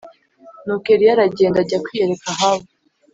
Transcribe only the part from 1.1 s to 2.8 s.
aragenda ajya kwiyereka Ahabu